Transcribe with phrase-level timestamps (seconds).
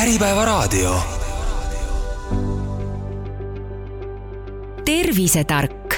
[0.00, 0.94] Äripäevaraadio.
[4.84, 5.94] tervisetark.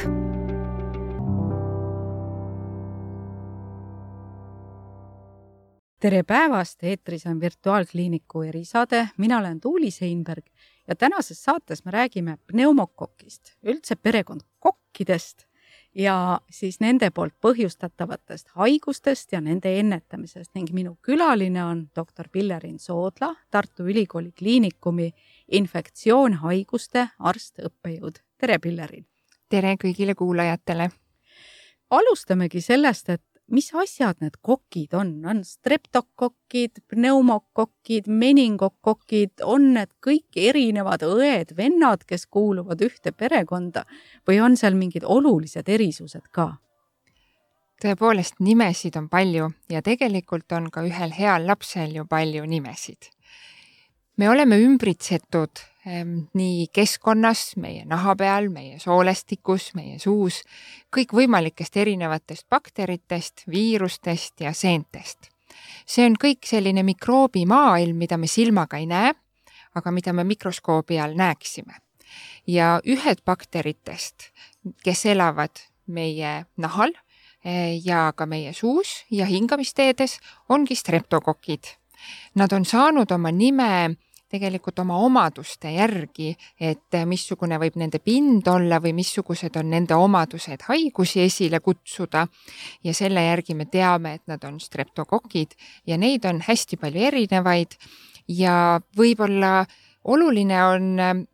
[6.01, 10.45] tere päevast, eetris on Virtuaalkliiniku erisaade, mina olen Tuuli Seinberg
[10.89, 15.52] ja tänases saates me räägime pneumokokist, üldse perekond kokkidest
[15.95, 22.79] ja siis nende poolt põhjustatavatest haigustest ja nende ennetamisest ning minu külaline on doktor Pillerin
[22.79, 25.13] Soodla, Tartu Ülikooli Kliinikumi
[25.53, 28.23] infektsioonhaiguste arst, õppejõud.
[28.39, 29.07] tere, Pillerin!
[29.49, 30.91] tere kõigile kuulajatele!
[31.91, 33.23] alustamegi sellest, et
[33.53, 42.27] mis asjad need kokid on, on streptokokid, pneumokokid, meningokokid, on need kõik erinevad õed-vennad, kes
[42.33, 43.85] kuuluvad ühte perekonda
[44.29, 46.55] või on seal mingid olulised erisused ka?
[47.83, 53.11] tõepoolest, nimesid on palju ja tegelikult on ka ühel heal lapsel ju palju nimesid.
[54.17, 60.43] me oleme ümbritsetud nii keskkonnas, meie naha peal, meie soolestikus, meie suus,
[60.95, 65.31] kõikvõimalikest erinevatest bakteritest, viirustest ja seentest.
[65.87, 69.13] see on kõik selline mikroobimaailm, mida me silmaga ei näe,
[69.75, 71.75] aga mida me mikroskoobi all näeksime.
[72.47, 74.31] ja ühed bakteritest,
[74.85, 76.93] kes elavad meie nahal
[77.45, 81.65] eh, ja ka meie suus ja hingamisteedes, ongi streptokokid.
[82.35, 83.97] Nad on saanud oma nime
[84.33, 90.65] tegelikult oma omaduste järgi, et missugune võib nende pind olla või missugused on nende omadused
[90.69, 92.27] haigusi esile kutsuda.
[92.85, 95.55] ja selle järgi me teame, et nad on streptokokid
[95.87, 97.77] ja neid on hästi palju erinevaid
[98.29, 99.65] ja võib-olla
[100.05, 100.87] oluline on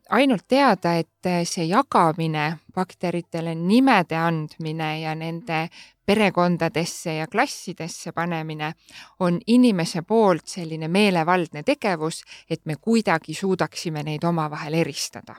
[0.09, 5.67] ainult teada, et see jagamine bakteritele, nimede andmine ja nende
[6.09, 8.71] perekondadesse ja klassidesse panemine
[9.19, 15.35] on inimese poolt selline meelevaldne tegevus, et me kuidagi suudaksime neid omavahel eristada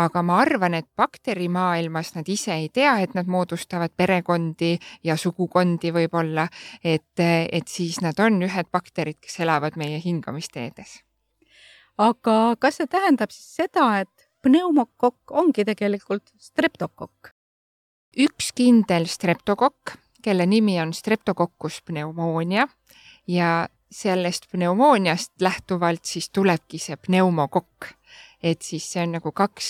[0.00, 5.92] aga ma arvan, et bakterimaailmas nad ise ei tea, et nad moodustavad perekondi ja sugukondi
[5.92, 6.46] võib-olla,
[6.84, 11.02] et, et siis nad on ühed bakterid, kes elavad meie hingamisteedes.
[11.98, 17.34] aga kas see tähendab siis seda, et pneumokokk ongi tegelikult streptokokk?
[18.18, 22.68] Üks kindel streptokokk, kelle nimi on Streptococcus pneumoonia
[23.26, 27.92] ja sellest pneumooniast lähtuvalt siis tulebki see pneumokokk.
[28.42, 29.66] et siis see on nagu kaks,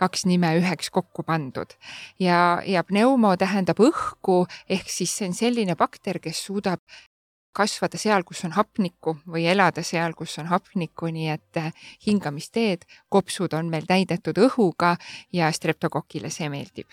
[0.00, 1.74] kaks nime üheks kokku pandud.
[2.18, 6.80] Ja, ja pneumo tähendab õhku, ehk siis see on selline bakter, kes suudab
[7.52, 11.62] kasvada seal, kus on hapnikku või elada seal, kus on hapnikku, nii et
[12.06, 14.96] hingamisteed, kopsud on meil täidetud õhuga
[15.36, 16.88] ja streptokokile see meeldib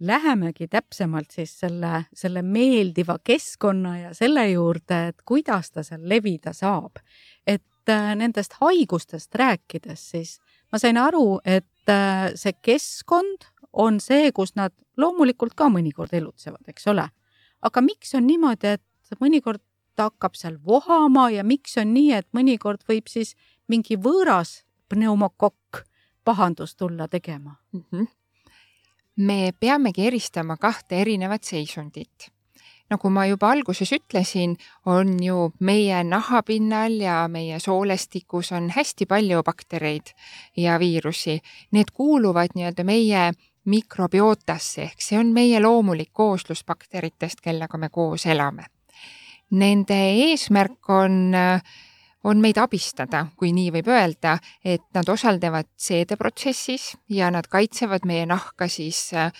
[0.00, 6.52] lähemegi täpsemalt siis selle, selle meeldiva keskkonna ja selle juurde, et kuidas ta seal levida
[6.52, 7.00] saab.
[7.46, 10.38] et äh, nendest haigustest rääkides, siis
[10.72, 16.64] ma sain aru, et äh, see keskkond on see, kus nad loomulikult ka mõnikord elutsevad,
[16.68, 17.08] eks ole.
[17.62, 19.62] aga miks on niimoodi, et mõnikord
[19.96, 23.34] ta hakkab seal vohama ja miks on nii, et mõnikord võib siis
[23.68, 25.86] mingi võõras pneumokokk
[26.24, 27.84] pahandust tulla tegema mm?
[27.92, 28.25] -hmm
[29.16, 32.30] me peamegi eristama kahte erinevat seisundit.
[32.90, 34.52] nagu ma juba alguses ütlesin,
[34.86, 40.12] on ju meie nahapinnal ja meie soolestikus on hästi palju baktereid
[40.56, 41.40] ja viirusi.
[41.72, 43.32] Need kuuluvad nii-öelda meie
[43.64, 48.70] mikrobiotasse ehk see on meie loomulik kooslus bakteritest, kellega me koos elame.
[49.50, 49.98] Nende
[50.30, 51.62] eesmärk on äh,
[52.26, 58.26] on meid abistada, kui nii võib öelda, et nad osalevad seedeprotsessis ja nad kaitsevad meie
[58.26, 59.30] nahka siis äh,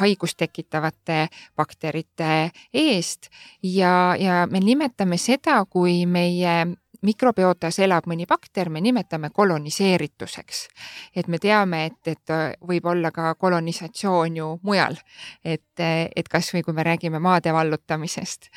[0.00, 3.30] haigust tekitavate bakterite eest.
[3.62, 6.56] Ja, ja me nimetame seda, kui meie
[7.02, 10.68] mikrobiotas elab mõni bakter, me nimetame koloniseerituseks.
[11.16, 12.34] et me teame, et, et
[12.68, 14.96] võib olla ka kolonisatsioon ju mujal.
[15.44, 15.80] et,
[16.16, 18.48] et kasvõi kui me räägime maade vallutamisest,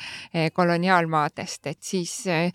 [0.52, 2.52] koloniaalmaadest, et siis eh,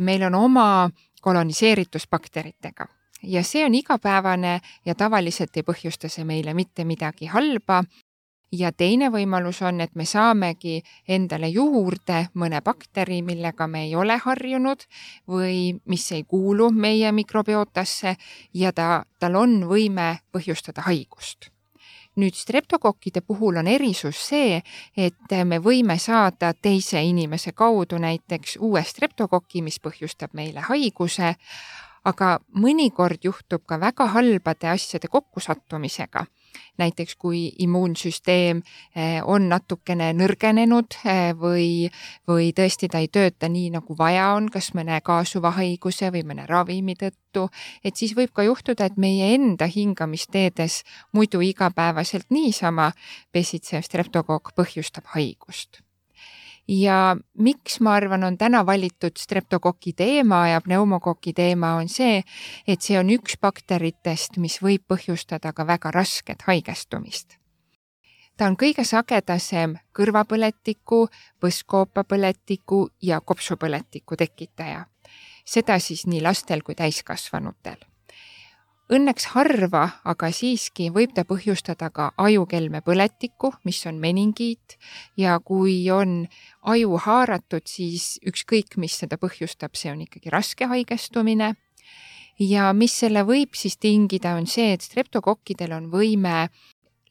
[0.00, 2.86] meil on oma koloniseeritus bakteritega
[3.22, 7.82] ja see on igapäevane ja tavaliselt ei põhjusta see meile mitte midagi halba
[8.54, 14.16] ja teine võimalus on, et me saamegi endale juurde mõne bakteri, millega me ei ole
[14.22, 14.84] harjunud
[15.30, 18.16] või mis ei kuulu meie mikrobiotasse
[18.54, 21.50] ja ta, tal on võime põhjustada haigust.
[22.14, 24.60] Nüüd streptokokkide puhul on erisus see,
[24.96, 31.34] et me võime saada teise inimese kaudu näiteks uue streptokoki, mis põhjustab meile haiguse,
[32.04, 36.26] aga mõnikord juhtub ka väga halbade asjade kokkusattumisega
[36.78, 38.62] näiteks kui immuunsüsteem
[38.96, 41.68] eh, on natukene nõrgenenud eh, või,
[42.28, 46.48] või tõesti ta ei tööta nii, nagu vaja on, kas mõne kaasuva haiguse või mõne
[46.50, 47.48] ravimi tõttu,
[47.84, 52.92] et siis võib ka juhtuda, et meie enda hingamisteedes muidu igapäevaselt niisama
[53.32, 55.83] pesitsev streptokokk põhjustab haigust
[56.68, 62.22] ja miks ma arvan, on täna valitud streptokoki teema ja pneumokoki teema, on see,
[62.66, 67.38] et see on üks bakteritest, mis võib põhjustada ka väga rasket haigestumist.
[68.36, 71.08] ta on kõige sagedasem kõrvapõletiku,
[71.40, 74.86] põskkoopapõletiku ja kopsupõletiku tekitaja.
[75.44, 77.93] seda siis nii lastel kui täiskasvanutel
[78.92, 84.76] Õnneks harva, aga siiski võib ta põhjustada ka ajukelmepõletikku, mis on meningiit
[85.16, 86.26] ja kui on
[86.68, 91.54] aju haaratud, siis ükskõik, mis seda põhjustab, see on ikkagi raske haigestumine.
[92.38, 96.50] ja mis selle võib siis tingida, on see, et streptokokkidel on võime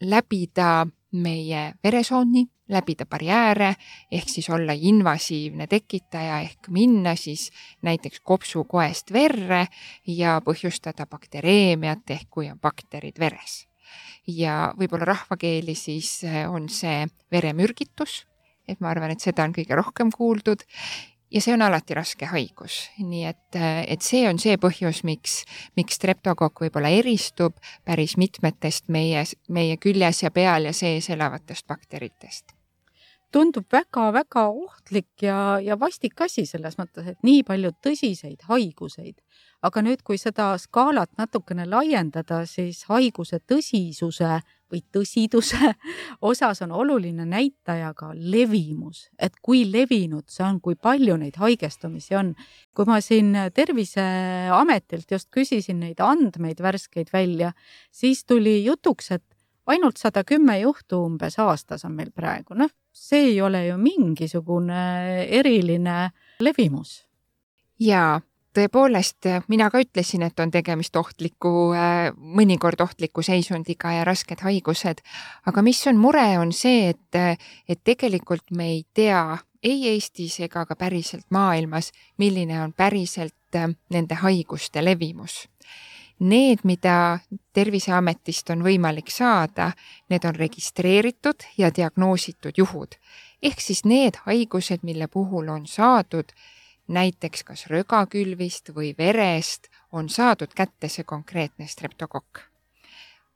[0.01, 3.73] läbida meie veresooni, läbida barjääre
[4.11, 7.49] ehk siis olla invasiivne tekitaja ehk minna siis
[7.81, 9.67] näiteks kopsukoest verre
[10.07, 13.67] ja põhjustada baktereemiat ehk kui on bakterid veres.
[14.27, 18.23] ja võib-olla rahvakeeli siis eh, on see veremürgitus,
[18.67, 20.63] et ma arvan, et seda on kõige rohkem kuuldud.
[21.33, 23.57] Ja see on alati raske haigus, nii et,
[23.89, 25.39] et see on see põhjus, miks,
[25.75, 32.52] miks streptokokk võib-olla eristub päris mitmetest meie, meie küljes ja peal ja sees elavatest bakteritest
[33.33, 39.17] tundub väga-väga ohtlik ja, ja vastik asi selles mõttes, et nii palju tõsiseid haiguseid.
[39.63, 44.41] aga nüüd, kui seda skaalat natukene laiendada, siis haiguse tõsisuse
[44.73, 45.71] või tõsiduse
[46.31, 52.15] osas on oluline näitaja ka levimus, et kui levinud see on, kui palju neid haigestumisi
[52.19, 52.33] on.
[52.75, 57.53] kui ma siin Terviseametilt just küsisin neid andmeid värskeid välja,
[57.91, 59.23] siis tuli jutuks, et
[59.67, 64.83] ainult sada kümme juhtu umbes aastas on meil praegu, noh, see ei ole ju mingisugune
[65.39, 66.11] eriline
[66.43, 67.03] levimus.
[67.79, 68.21] jaa,
[68.53, 71.73] tõepoolest, mina ka ütlesin, et on tegemist ohtliku,
[72.17, 75.01] mõnikord ohtliku seisundiga ja rasked haigused.
[75.45, 80.65] aga mis on mure, on see, et, et tegelikult me ei tea ei Eestis ega
[80.67, 83.35] ka päriselt maailmas, milline on päriselt
[83.89, 85.45] nende haiguste levimus
[86.19, 87.19] Need, mida
[87.53, 89.71] Terviseametist on võimalik saada,
[90.09, 92.95] need on registreeritud ja diagnoositud juhud.
[93.41, 96.31] ehk siis need haigused, mille puhul on saadud
[96.87, 102.53] näiteks kas rögakülvist või verest, on saadud kätte see konkreetne streptokokk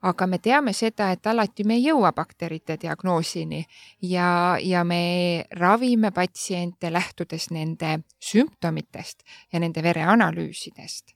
[0.01, 3.63] aga me teame seda, et alati me ei jõua bakterite diagnoosini
[4.01, 9.23] ja, ja me ravime patsiente lähtudes nende sümptomitest
[9.53, 11.15] ja nende vereanalüüsidest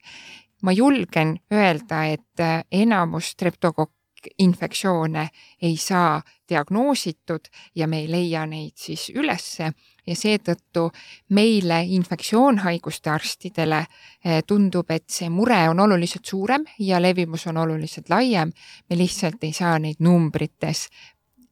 [0.62, 3.92] ma julgen öelda, et äh, enamus streptokokk
[4.40, 5.30] infektsioone
[5.62, 9.72] ei saa diagnoositud ja me ei leia neid siis ülesse
[10.08, 10.90] ja seetõttu
[11.30, 18.10] meile infektsioonhaiguste arstidele äh, tundub, et see mure on oluliselt suurem ja levimus on oluliselt
[18.10, 18.52] laiem.
[18.90, 20.88] me lihtsalt ei saa neid numbrites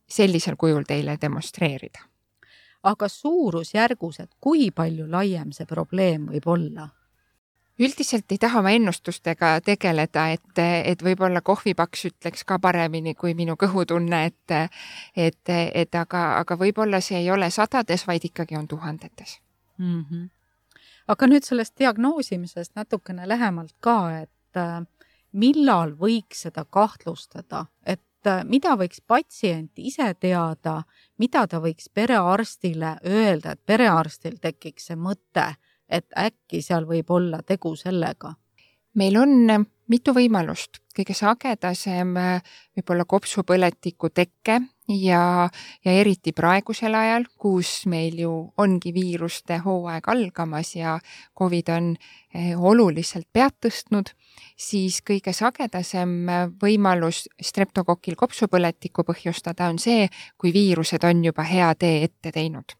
[0.09, 1.99] sellisel kujul teile demonstreerida.
[2.83, 6.98] aga suurusjärgus, et kui palju laiem see probleem võib olla?
[7.79, 13.55] Üldiselt ei taha ma ennustustega tegeleda, et, et võib-olla kohvipaks ütleks ka paremini kui minu
[13.59, 14.73] kõhutunne, et,
[15.15, 19.39] et, et aga, aga võib-olla see ei ole sadades, vaid ikkagi on tuhandetes
[19.77, 20.05] mm.
[20.09, 20.29] -hmm.
[21.07, 24.83] aga nüüd sellest diagnoosimisest natukene lähemalt ka, et äh,
[25.31, 30.83] millal võiks seda kahtlustada, et äh, mida võiks patsient ise teada,
[31.17, 35.53] mida ta võiks perearstile öelda, et perearstil tekiks see mõte
[35.89, 38.35] et äkki seal võib olla tegu sellega?
[38.99, 45.49] meil on mitu võimalust, kõige sagedasem võib-olla kopsupõletiku tekke ja,
[45.85, 50.97] ja eriti praegusel ajal, kus meil ju ongi viiruste hooaeg algamas ja
[51.37, 51.91] Covid on
[52.33, 54.11] eh, oluliselt pead tõstnud,
[54.57, 56.17] siis kõige sagedasem
[56.61, 62.78] võimalus streptokokil kopsupõletikku põhjustada on see, kui viirused on juba hea tee ette teinud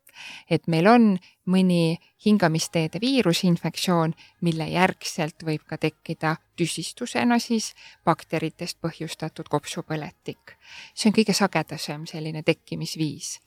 [0.50, 1.10] et meil on
[1.50, 7.74] mõni hingamisteede viirusinfektsioon, mille järgselt võib ka tekkida tüsistusena siis
[8.06, 10.58] bakteritest põhjustatud kopsupõletik.
[10.94, 13.40] see on kõige sagedasem selline tekkimisviis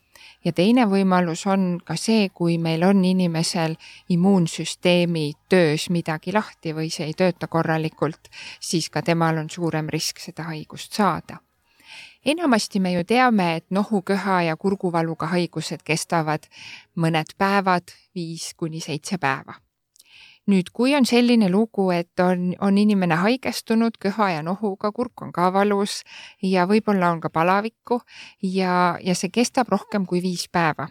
[0.45, 3.77] ja teine võimalus on ka see, kui meil on inimesel
[4.09, 10.23] immuunsüsteemi töös midagi lahti või see ei tööta korralikult, siis ka temal on suurem risk
[10.23, 11.41] seda haigust saada
[12.25, 16.47] enamasti me ju teame, et nohuköha ja kurguvaluga haigused kestavad
[16.97, 19.55] mõned päevad, viis kuni seitse päeva.
[20.47, 25.31] nüüd, kui on selline lugu, et on, on inimene haigestunud köha ja nohuga, kurk on
[25.33, 26.03] ka valus
[26.43, 28.01] ja võib-olla on ka palavikku
[28.43, 30.89] ja, ja see kestab rohkem kui viis päeva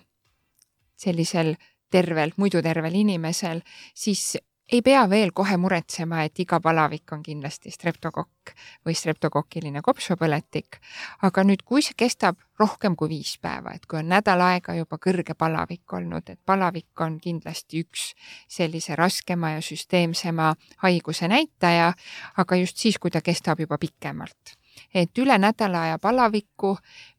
[1.02, 1.56] sellisel
[1.92, 3.62] tervel, muidu tervel inimesel,
[3.94, 4.38] siis
[4.72, 8.54] ei pea veel kohe muretsema, et iga palavik on kindlasti streptokokk
[8.88, 10.80] või streptokokkiline kopsupõletik.
[11.22, 14.98] aga nüüd, kui see kestab rohkem kui viis päeva, et kui on nädal aega juba
[14.98, 18.14] kõrge palavik olnud, et palavik on kindlasti üks
[18.48, 20.54] sellise raskema ja süsteemsema
[20.86, 21.94] haiguse näitaja,
[22.38, 24.58] aga just siis, kui ta kestab juba pikemalt.
[24.94, 26.78] et üle nädala aja palavikku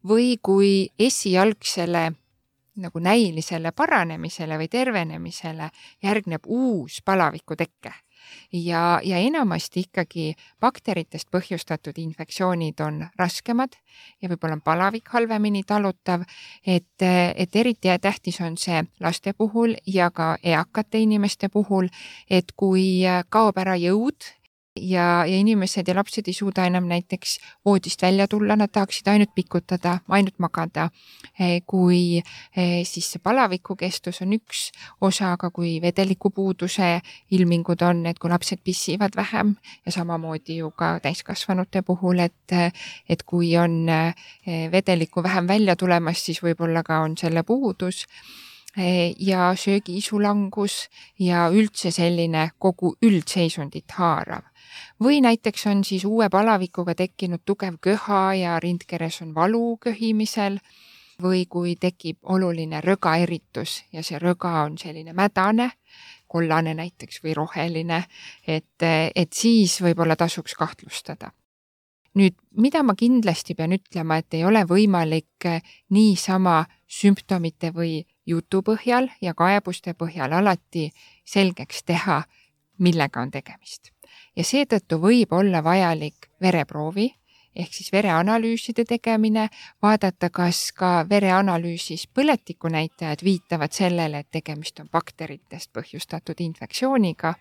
[0.09, 2.11] või kui esialgsele
[2.75, 5.69] nagu näilisele paranemisele või tervenemisele
[6.03, 7.93] järgneb uus palaviku teke.
[8.53, 13.75] ja, ja enamasti ikkagi bakteritest põhjustatud infektsioonid on raskemad
[14.21, 16.23] ja võib-olla on palavik halvemini talutav,
[16.65, 17.03] et,
[17.35, 21.89] et eriti tähtis on see laste puhul ja ka eakate inimeste puhul,
[22.29, 24.31] et kui kaob ära jõud
[24.75, 29.33] ja, ja inimesed ja lapsed ei suuda enam näiteks voodist välja tulla, nad tahaksid ainult
[29.35, 30.89] pikutada, ainult magada.
[31.39, 32.17] Eh, kui
[32.57, 34.69] eh, siis see palaviku kestus on üks
[35.01, 36.89] osa, aga kui vedelikupuuduse
[37.31, 42.55] ilmingud on, et kui lapsed pissivad vähem ja samamoodi ju ka täiskasvanute puhul, et,
[43.09, 48.07] et kui on eh, vedelikku vähem välja tulemas, siis võib-olla ka on selle puudus
[49.19, 50.87] ja söögiisu langus
[51.21, 54.49] ja üldse selline kogu üldseisundit haarav
[55.03, 60.59] või näiteks on siis uue palavikuga tekkinud tugev köha ja rindkeres on valu köhimisel
[61.21, 65.71] või kui tekib oluline rögaeritus ja see röga on selline mädane,
[66.27, 68.03] kollane näiteks või roheline,
[68.47, 68.81] et,
[69.15, 71.31] et siis võib-olla tasuks kahtlustada.
[72.13, 75.47] nüüd, mida ma kindlasti pean ütlema, et ei ole võimalik
[75.89, 80.91] niisama sümptomite või jutu põhjal ja kaebuste põhjal alati
[81.25, 82.23] selgeks teha,
[82.77, 83.92] millega on tegemist
[84.35, 87.09] ja seetõttu võib olla vajalik vereproovi
[87.55, 89.47] ehk siis vereanalüüside tegemine,
[89.81, 97.35] vaadata, kas ka vereanalüüsis põletikunäitajad viitavad sellele, et tegemist on bakteritest põhjustatud infektsiooniga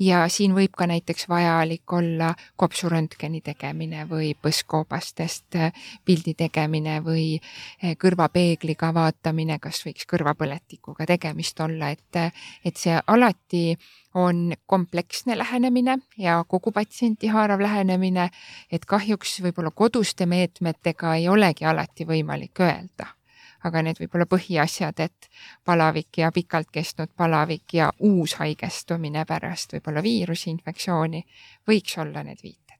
[0.00, 5.72] ja siin võib ka näiteks vajalik olla kopsuröntgeni tegemine või põsskoobastest äh,
[6.04, 13.76] pildi tegemine või äh, kõrvapeegliga vaatamine, kas võiks kõrvapõletikuga tegemist olla, et, et see alati
[14.14, 18.30] on kompleksne lähenemine ja kogu patsienti haarav lähenemine,
[18.72, 23.14] et kahjuks võib-olla koduste meetmetega ei olegi alati võimalik öelda
[23.64, 25.30] aga need võib-olla põhiasjad, et
[25.64, 31.24] palavik ja pikalt kestnud palavik ja uus haigestumine pärast võib-olla viirusinfektsiooni
[31.68, 32.70] võiks olla need viited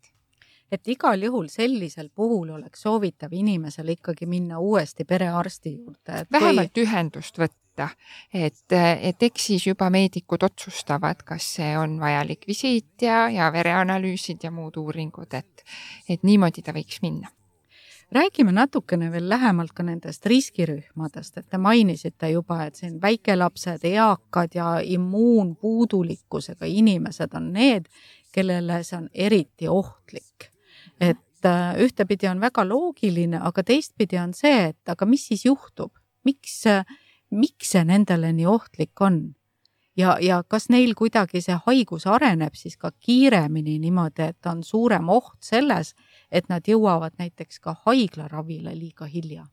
[0.72, 6.24] et igal juhul sellisel puhul oleks soovitav inimesel ikkagi minna uuesti perearsti juurde.
[6.32, 6.84] vähemalt kui...
[6.86, 7.88] ühendust võtta,
[8.34, 14.46] et, et eks siis juba meedikud otsustavad, kas see on vajalik visiit ja, ja vereanalüüsid
[14.46, 15.66] ja muud uuringud, et,
[16.08, 17.32] et niimoodi ta võiks minna
[18.12, 24.54] räägime natukene veel lähemalt ka nendest riskirühmadest, et te mainisite juba, et siin väikelapsed, eakad
[24.54, 27.86] ja immuunpuudulikkusega inimesed on need,
[28.32, 30.50] kellele see on eriti ohtlik.
[31.00, 35.92] et äh, ühtepidi on väga loogiline, aga teistpidi on see, et aga mis siis juhtub,
[36.24, 36.64] miks,
[37.30, 39.22] miks see nendele nii ohtlik on?
[39.96, 45.08] ja, ja kas neil kuidagi see haigus areneb siis ka kiiremini niimoodi, et on suurem
[45.08, 45.94] oht selles,
[46.32, 49.46] et nad jõuavad näiteks ka haiglaravile liiga hilja?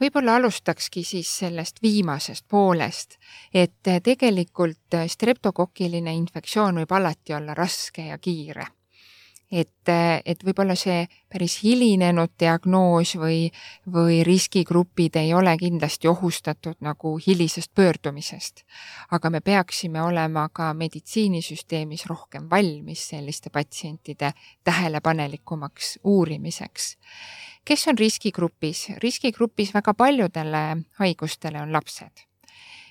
[0.00, 3.18] võib-olla alustakski siis sellest viimasest poolest,
[3.54, 8.66] et tegelikult streptokokiline infektsioon võib alati olla raske ja kiire
[9.50, 9.90] et,
[10.24, 13.50] et võib-olla see päris hilinenud diagnoos või,
[13.90, 18.64] või riskigrupid ei ole kindlasti ohustatud nagu hilisest pöördumisest.
[19.10, 24.32] aga me peaksime olema ka meditsiinisüsteemis rohkem valmis selliste patsientide
[24.64, 26.96] tähelepanelikumaks uurimiseks.
[27.64, 28.88] kes on riskigrupis?
[28.98, 32.29] riskigrupis väga paljudele haigustele on lapsed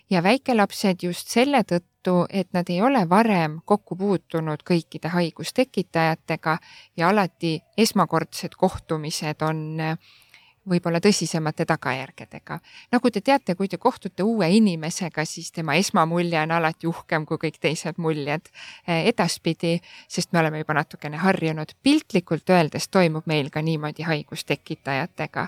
[0.09, 6.57] ja väikelapsed just selle tõttu, et nad ei ole varem kokku puutunud kõikide haigustekitajatega
[6.97, 9.79] ja alati esmakordsed kohtumised on
[10.69, 12.59] võib-olla tõsisemate tagajärgedega.
[12.91, 17.37] nagu te teate, kui te kohtute uue inimesega, siis tema esmamulje on alati uhkem kui
[17.37, 18.49] kõik teised muljed
[18.87, 21.73] eh, edaspidi, sest me oleme juba natukene harjunud.
[21.83, 25.47] piltlikult öeldes toimub meil ka niimoodi haigustekitajatega,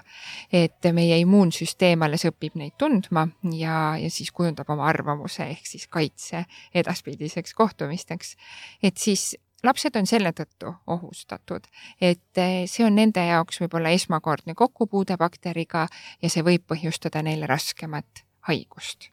[0.52, 5.88] et meie immuunsüsteem alles õpib neid tundma ja, ja siis kujundab oma arvamuse ehk siis
[5.88, 8.36] kaitse edaspidiseks kohtumisteks.
[8.84, 11.68] et siis lapsed on selle tõttu ohustatud,
[12.02, 15.88] et eh, see on nende jaoks võib-olla esmakordne kokkupuude bakteriga
[16.22, 19.10] ja see võib põhjustada neile raskemat haigust.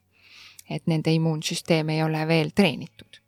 [0.69, 3.21] et nende immuunsüsteem ei ole veel treenitud.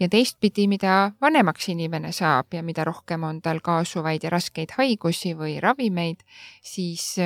[0.00, 5.34] ja teistpidi, mida vanemaks inimene saab ja mida rohkem on tal kaasuvaid ja raskeid haigusi
[5.34, 6.20] või ravimeid,
[6.62, 7.16] siis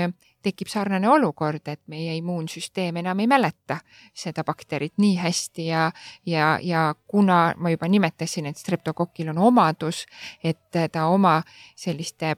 [0.42, 3.80] tekib sarnane olukord, et meie immuunsüsteem enam ei mäleta
[4.14, 5.90] seda bakterit nii hästi ja,
[6.26, 10.06] ja, ja kuna ma juba nimetasin, et streptokokil on omadus,
[10.44, 11.40] et ta oma
[11.76, 12.36] selliste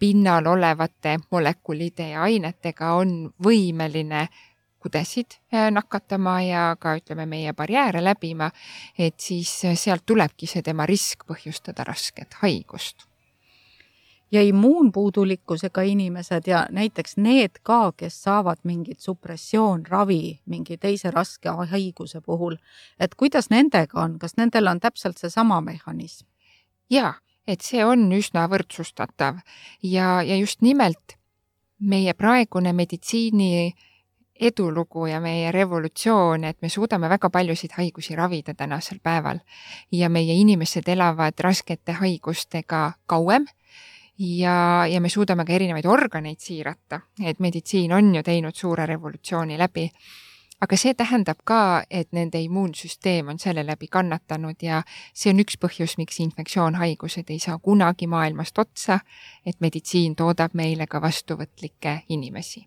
[0.00, 4.28] pinnal olevate molekulide ja ainetega on võimeline
[4.80, 8.48] kudesid äh, nakatama ja ka ütleme, meie barjääre läbima,
[8.98, 13.09] et siis sealt tulebki see tema risk põhjustada rasket haigust
[14.32, 22.20] ja immuunpuudulikkusega inimesed ja näiteks need ka, kes saavad mingit supressioonravi mingi teise raske haiguse
[22.20, 22.56] puhul,
[23.00, 26.26] et kuidas nendega on, kas nendel on täpselt seesama mehhanism?
[26.90, 27.14] jaa,
[27.46, 29.40] et see on üsna võrdsustatav.
[29.82, 31.16] Ja, ja just nimelt
[31.80, 33.72] meie praegune meditsiini
[34.40, 39.40] edulugu ja meie revolutsioon, et me suudame väga paljusid haigusi ravida tänasel päeval.
[39.92, 43.46] Ja meie inimesed elavad raskete haigustega kauem
[44.20, 49.58] ja, ja me suudame ka erinevaid organeid siirata, et meditsiin on ju teinud suure revolutsiooni
[49.58, 49.90] läbi.
[50.60, 54.82] aga see tähendab ka, et nende immuunsüsteem on selle läbi kannatanud ja
[55.14, 58.98] see on üks põhjus, miks infektsioonhaigused ei saa kunagi maailmast otsa,
[59.46, 62.66] et meditsiin toodab meile ka vastuvõtlikke inimesi.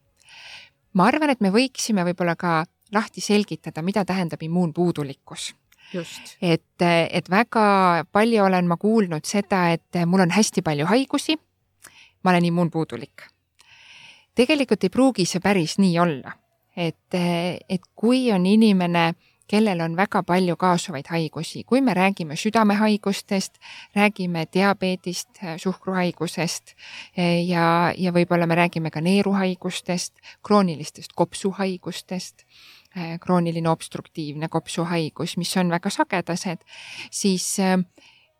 [0.94, 5.54] ma arvan, et me võiksime võib-olla ka lahti selgitada, mida tähendab immuunpuudulikkus.
[6.42, 11.38] Et, et väga palju olen ma kuulnud seda, et mul on hästi palju haigusi.
[12.24, 13.28] ma olen immuunpuudulik.
[14.36, 16.32] tegelikult ei pruugi see päris nii olla,
[16.78, 17.14] et,
[17.70, 19.14] et kui on inimene,
[19.48, 23.60] kellel on väga palju kaasuvaid haigusi, kui me räägime südamehaigustest,
[23.96, 26.76] räägime diabeedist, suhkruhaigusest
[27.48, 32.48] ja, ja võib-olla me räägime ka neeruhaigustest, kroonilistest kopsuhaigustest
[33.20, 36.62] krooniline obstruktiivne kopsuhaigus, mis on väga sagedased,
[37.12, 37.78] siis äh,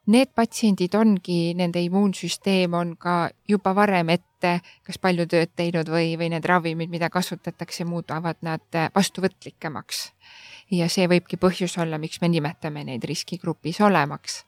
[0.06, 6.14] need patsiendid ongi, nende immuunsüsteem on ka juba varem ette kas palju tööd teinud või,
[6.20, 10.12] või need ravimid, mida kasutatakse, muudavad nad äh, vastuvõtlikemaks.
[10.72, 14.44] ja see võibki põhjus olla, miks me nimetame neid riskigrupis olemaks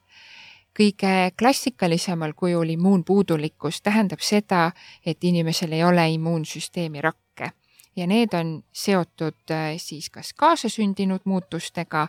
[0.75, 4.71] kõige klassikalisemal kujul immuunpuudulikkus tähendab seda,
[5.05, 7.53] et inimesel ei ole immuunsüsteemi rakke
[7.95, 12.07] ja need on seotud äh, siis kas kaasasündinud muutustega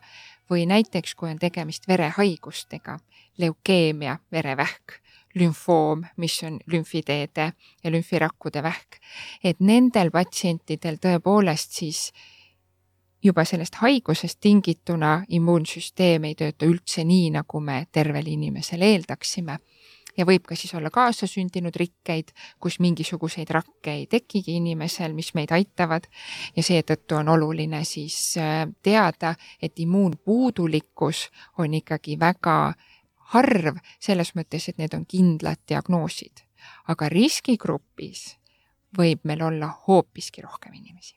[0.51, 2.99] või näiteks, kui on tegemist verehaigustega,
[3.39, 5.01] leukeemia, verevähk,
[5.35, 7.53] lümfoom, mis on lümfiteede
[7.85, 8.99] ja lümfirakkude vähk,
[9.45, 12.13] et nendel patsientidel tõepoolest siis
[13.23, 19.59] juba sellest haigusest tingituna immuunsüsteem ei tööta üldse nii, nagu me tervel inimesel eeldaksime
[20.17, 25.53] ja võib ka siis olla kaasasündinud rikkeid, kus mingisuguseid rakke ei tekigi inimesel, mis meid
[25.53, 26.09] aitavad
[26.57, 31.27] ja seetõttu on oluline siis äh, teada, et immuunpuudulikkus
[31.59, 32.57] on ikkagi väga
[33.35, 36.45] harv selles mõttes, et need on kindlad diagnoosid.
[36.89, 38.39] aga riskigrupis
[38.99, 41.15] võib meil olla hoopiski rohkem inimesi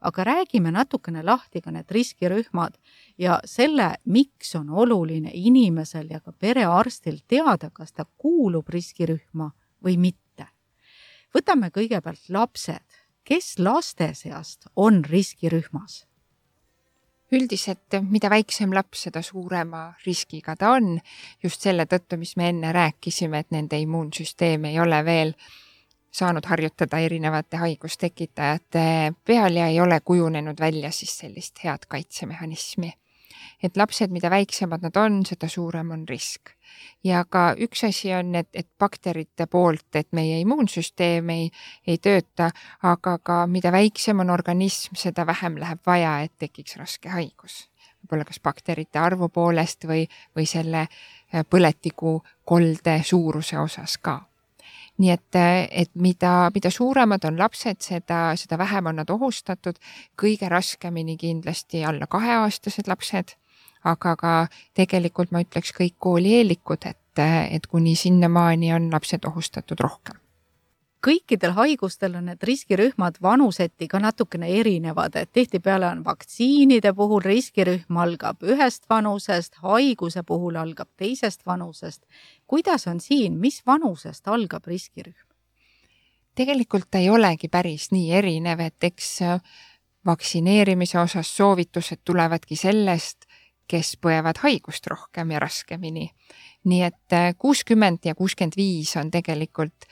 [0.00, 2.76] aga räägime natukene lahti ka need riskirühmad
[3.18, 9.50] ja selle, miks on oluline inimesel ja ka perearstil teada, kas ta kuulub riskirühma
[9.84, 10.46] või mitte.
[11.34, 12.84] võtame kõigepealt lapsed,
[13.24, 16.08] kes laste seast on riskirühmas?
[17.32, 20.94] üldiselt, mida väiksem laps, seda suurema riskiga ta on,
[21.44, 25.34] just selle tõttu, mis me enne rääkisime, et nende immuunsüsteem ei ole veel
[26.10, 32.92] saanud harjutada erinevate haigustekitajate peal ja ei ole kujunenud välja siis sellist head kaitsemehhanismi.
[33.62, 36.50] et lapsed, mida väiksemad nad on, seda suurem on risk.
[37.04, 41.50] ja ka üks asi on, et, et bakterite poolt, et meie immuunsüsteem ei,
[41.86, 42.50] ei tööta,
[42.82, 47.68] aga ka mida väiksem on organism, seda vähem läheb vaja, et tekiks raske haigus
[47.98, 50.86] võib-olla kas bakterite arvu poolest või, või selle
[51.50, 54.27] põletikukolde suuruse osas ka
[54.98, 55.38] nii et,
[55.70, 59.78] et mida, mida suuremad on lapsed, seda, seda vähem on nad ohustatud.
[60.22, 63.34] kõige raskemini kindlasti alla kaheaastased lapsed,
[63.84, 64.32] aga ka
[64.74, 70.17] tegelikult ma ütleks kõik koolieelikud, et, et kuni sinnamaani on lapsed ohustatud rohkem
[71.04, 78.00] kõikidel haigustel on need riskirühmad vanuseti ka natukene erinevad, et tihtipeale on vaktsiinide puhul riskirühm
[78.02, 82.02] algab ühest vanusest, haiguse puhul algab teisest vanusest.
[82.46, 85.28] kuidas on siin, mis vanusest algab riskirühm?
[86.34, 89.40] tegelikult ei olegi päris nii erinev, et eks äh,
[90.06, 93.26] vaktsineerimise osas soovitused tulevadki sellest,
[93.68, 96.10] kes põevad haigust rohkem ja raskemini.
[96.64, 99.86] nii et äh, kuuskümmend ja kuuskümmend viis on tegelikult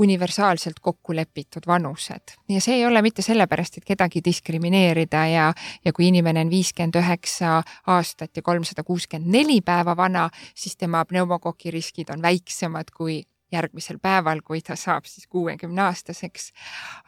[0.00, 2.36] universaalselt kokku lepitud vanused.
[2.48, 5.50] Ja see ei ole mitte sellepärast, et kedagi diskrimineerida ja,
[5.84, 11.04] ja kui inimene on viiskümmend üheksa aastat ja kolmsada kuuskümmend neli päeva vana, siis tema
[11.04, 16.52] pneumokoki riskid on väiksemad kui järgmisel päeval, kui ta saab siis kuuekümne aastaseks.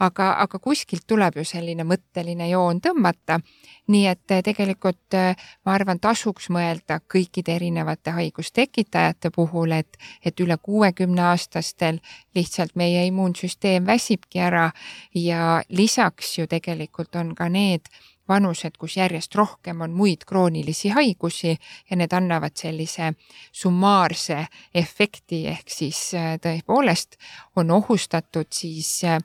[0.01, 3.41] aga, aga kuskilt tuleb ju selline mõtteline joon tõmmata.
[3.89, 10.41] nii et eh, tegelikult eh, ma arvan, tasuks mõelda kõikide erinevate haigustekitajate puhul, et, et
[10.41, 11.99] üle kuuekümne aastastel
[12.35, 14.71] lihtsalt meie immuunsüsteem väsibki ära
[15.15, 17.89] ja lisaks ju tegelikult on ka need
[18.29, 21.57] vanused, kus järjest rohkem on muid kroonilisi haigusi
[21.91, 23.13] ja need annavad sellise
[23.53, 27.19] summaarse efekti, ehk siis äh, tõepoolest
[27.57, 29.19] on ohustatud siis äh,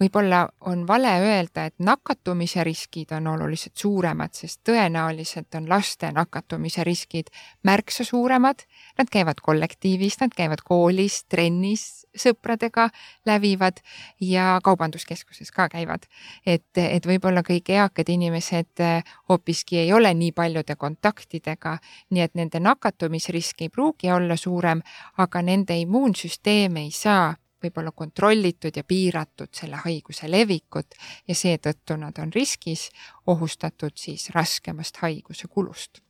[0.00, 6.84] võib-olla on vale öelda, et nakatumise riskid on oluliselt suuremad, sest tõenäoliselt on laste nakatumise
[6.84, 7.28] riskid
[7.66, 8.64] märksa suuremad.
[8.98, 12.88] Nad käivad kollektiivis, nad käivad koolis, trennis, sõpradega
[13.26, 13.82] lävivad
[14.20, 16.08] ja kaubanduskeskuses ka käivad.
[16.46, 21.78] et, et võib-olla kõik eakad inimesed eh, hoopiski ei ole nii paljude kontaktidega,
[22.10, 24.82] nii et nende nakatumisrisk ei pruugi olla suurem,
[25.18, 30.94] aga nende immuunsüsteem ei saa võib-olla kontrollitud ja piiratud selle haiguse levikut
[31.28, 32.88] ja seetõttu nad on riskis
[33.26, 36.00] ohustatud siis raskemast haiguse kulust.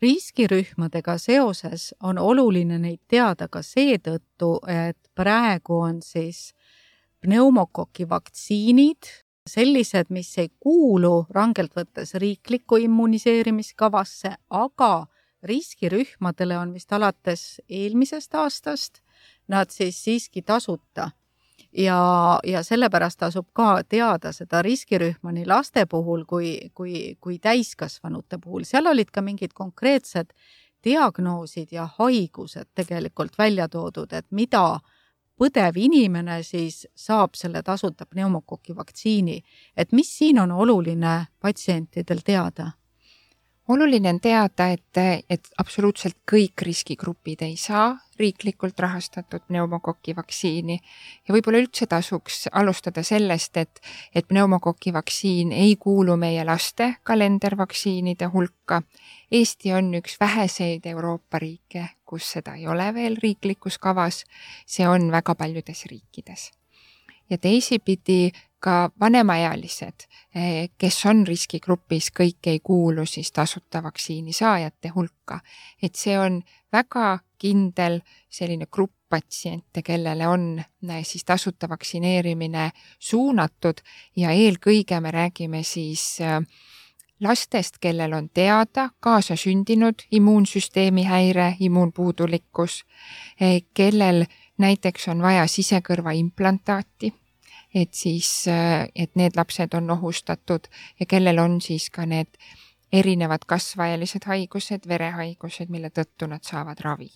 [0.00, 6.54] Riskirühmadega seoses on oluline neid teada ka seetõttu, et praegu on siis
[7.20, 9.10] pneumokoki vaktsiinid
[9.46, 15.06] sellised, mis ei kuulu rangelt võttes riiklikku immuniseerimiskavasse, aga
[15.42, 19.00] riskirühmadele on vist alates eelmisest aastast
[19.50, 21.10] nad siis siiski tasuta.
[21.76, 28.38] ja, ja sellepärast tasub ka teada seda riskirühma nii laste puhul kui, kui, kui täiskasvanute
[28.42, 30.32] puhul, seal olid ka mingid konkreetsed
[30.84, 34.80] diagnoosid ja haigused tegelikult välja toodud, et mida
[35.38, 39.38] põdev inimene siis saab selle tasuta pneumokoki vaktsiini,
[39.76, 42.72] et mis siin on oluline patsientidel teada
[43.70, 51.34] oluline on teada, et, et absoluutselt kõik riskigrupid ei saa riiklikult rahastatud pneumokoki vaktsiini ja
[51.34, 53.80] võib-olla üldse tasuks alustada sellest, et,
[54.14, 58.82] et pneumokoki vaktsiin ei kuulu meie laste kalendervaktsiinide hulka.
[59.30, 64.24] Eesti on üks väheseid Euroopa riike, kus seda ei ole veel riiklikus kavas.
[64.66, 66.50] see on väga paljudes riikides
[67.30, 74.88] ja teisipidi ka vanemaealised, eh, kes on riskigrupis, kõik ei kuulu siis tasuta vaktsiini saajate
[74.88, 75.40] hulka.
[75.82, 76.42] et see on
[76.72, 83.80] väga kindel selline grupp patsiente, kellele on eh, siis tasuta vaktsineerimine suunatud
[84.16, 86.40] ja eelkõige me räägime siis eh,
[87.20, 92.84] lastest, kellel on teada kaasasündinud immuunsüsteemi häire, immuunpuudulikkus,
[93.74, 94.24] kellel
[94.58, 97.12] näiteks on vaja sisekõrva implantaati
[97.74, 100.68] et siis, äh, et need lapsed on ohustatud
[101.00, 102.38] ja kellel on siis ka need
[102.92, 107.10] erinevad kasvaealised haigused, verehaigused, mille tõttu nad saavad ravi.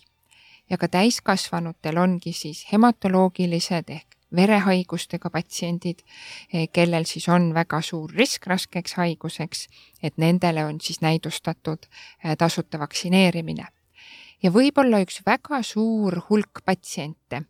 [0.69, 5.99] ja ka täiskasvanutel ongi siis hematoloogilised ehk verehaigustega patsiendid,
[6.53, 9.67] eh, kellel siis on väga suur risk raskeks haiguseks,
[10.03, 13.67] et nendele on siis näidustatud eh, tasuta vaktsineerimine.
[14.43, 17.45] ja võib-olla üks väga suur hulk patsiente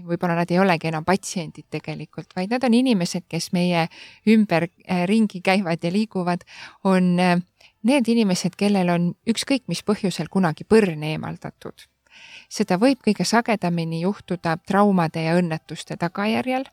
[0.00, 3.86] võib-olla nad ei olegi enam patsiendid tegelikult, vaid nad on inimesed, kes meie
[4.28, 6.44] ümber äh, ringi käivad ja liiguvad,
[6.88, 7.38] on äh,
[7.88, 11.88] need inimesed, kellel on ükskõik mis põhjusel kunagi põrn eemaldatud.
[12.52, 16.66] seda võib kõige sagedamini juhtuda traumade ja õnnetuste tagajärjel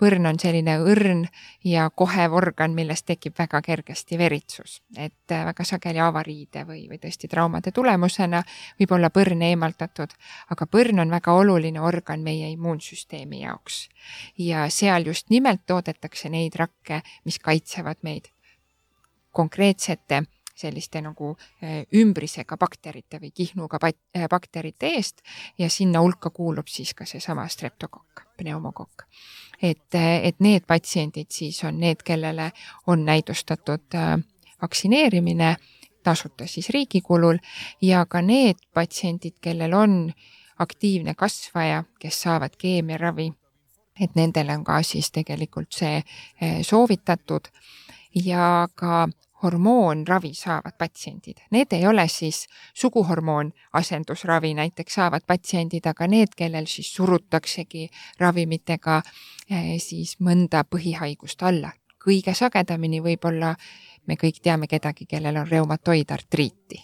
[0.00, 1.24] põrn on selline õrn
[1.64, 7.00] ja kohev organ, millest tekib väga kergesti veritsus, et äh, väga sageli avariide või, või
[7.02, 8.42] tõesti traumade tulemusena
[8.80, 10.14] võib olla põrn eemaldatud,
[10.50, 13.88] aga põrn on väga oluline organ meie immuunsüsteemi jaoks.
[14.38, 18.32] ja seal just nimelt toodetakse neid rakke, mis kaitsevad meid
[19.36, 20.22] konkreetsete
[20.56, 25.22] selliste nagu äh, ümbrisega bakterite või kihnuga äh, bakterite eest
[25.58, 29.06] ja sinna hulka kuulub siis ka seesama streptokokk, pneumokokk.
[29.62, 32.50] Et, et need patsiendid siis on need, kellele
[32.86, 33.94] on näidustatud
[34.62, 35.56] vaktsineerimine
[36.06, 37.38] tasuta siis riigi kulul
[37.82, 40.12] ja ka need patsiendid, kellel on
[40.58, 43.30] aktiivne kasvaja, kes saavad keemiaravi,
[44.00, 46.02] et nendele on ka siis tegelikult see
[46.62, 47.50] soovitatud.
[48.24, 49.08] Ja ka
[49.42, 51.36] hormoonravi saavad patsiendid.
[51.50, 59.02] Need ei ole siis suguhormoon asendusravi näiteks saavad patsiendid, aga need, kellel siis surutaksegi ravimitega
[59.50, 61.72] eh, siis mõnda põhihaigust alla.
[62.06, 63.48] kõige sagedamini võib-olla
[64.06, 66.78] me kõik teame kedagi, kellel on reumatoidartriiti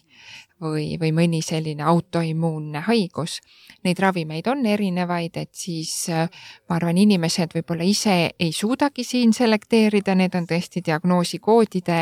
[0.62, 3.40] või, või mõni selline autoimmuunne haigus.
[3.84, 6.28] Neid ravimeid on erinevaid, et siis äh,
[6.68, 12.00] ma arvan, inimesed võib-olla ise ei suudagi siin selekteerida, need on tõesti diagnoosikoodide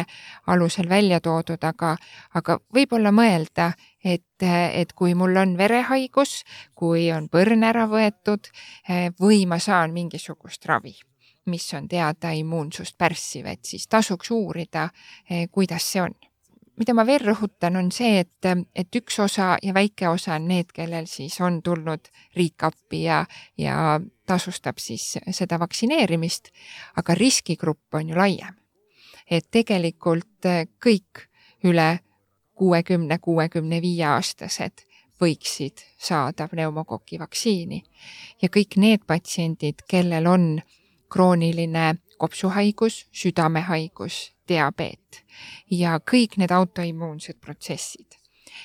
[0.53, 1.97] alusel välja toodud, aga,
[2.35, 3.73] aga võib-olla mõelda,
[4.05, 6.43] et, et kui mul on verehaigus,
[6.75, 10.99] kui on põrn ära võetud äh, või ma saan mingisugust ravi
[11.51, 16.15] mis on teada immuunsust pärssiv, et siis tasuks uurida, äh, kuidas see on
[16.79, 20.73] mida ma veel rõhutan, on see, et, et üks osa ja väike osa on need,
[20.73, 23.25] kellel siis on tulnud riik appi ja,
[23.59, 26.53] ja tasustab siis seda vaktsineerimist,
[26.97, 28.57] aga riskigrupp on ju laiem.
[29.31, 30.47] et tegelikult
[30.83, 31.27] kõik
[31.65, 32.01] üle
[32.59, 34.83] kuuekümne, kuuekümne viie aastased
[35.21, 37.83] võiksid saada pneumokoki vaktsiini
[38.43, 40.47] ja kõik need patsiendid, kellel on
[41.13, 45.23] krooniline kopsuhaigus, südamehaigus, diabeet
[45.71, 48.19] ja kõik need autoimmuunsed protsessid.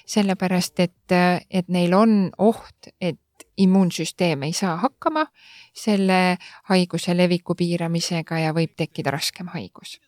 [0.06, 1.13] sellepärast, et,
[1.50, 3.20] et neil on oht, et
[3.58, 5.26] immuunsüsteem ei saa hakkama
[5.74, 6.38] selle
[6.70, 10.00] haiguse leviku piiramisega ja võib tekkida raskem haigus.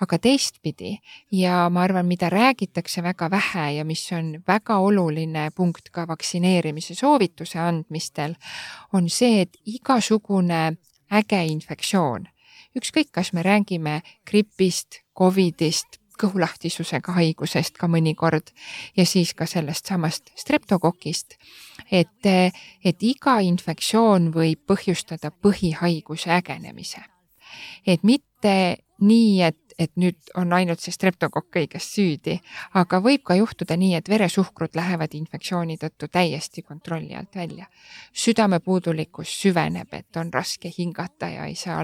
[0.00, 0.98] aga teistpidi
[1.32, 6.94] ja ma arvan, mida räägitakse väga vähe ja mis on väga oluline punkt ka vaktsineerimise
[6.94, 8.34] soovituse andmistel,
[8.92, 10.76] on see, et igasugune
[11.10, 12.28] äge infektsioon
[12.76, 18.52] ükskõik, kas me räägime gripist, Covidist, kõhulahtisusega haigusest ka mõnikord
[18.96, 21.36] ja siis ka sellest samast streptokokist.
[21.90, 22.26] et,
[22.84, 27.02] et iga infektsioon võib põhjustada põhihaiguse ägenemise.
[27.86, 32.38] et mitte nii, et, et nüüd on ainult see streptokokk kõiges süüdi,
[32.78, 37.66] aga võib ka juhtuda nii, et veresuhkrud lähevad infektsiooni tõttu täiesti kontrolli alt välja.
[38.12, 41.82] südamepuudulikkus süveneb, et on raske hingata ja ei saa